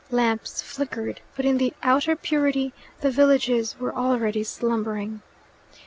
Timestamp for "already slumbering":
3.93-5.21